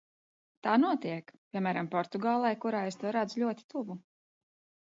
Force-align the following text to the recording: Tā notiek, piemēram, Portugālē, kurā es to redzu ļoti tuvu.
Tā 0.67 0.71
notiek, 0.83 1.29
piemēram, 1.51 1.91
Portugālē, 1.97 2.55
kurā 2.65 2.81
es 2.93 2.99
to 3.05 3.15
redzu 3.19 3.45
ļoti 3.47 3.69
tuvu. 3.75 4.01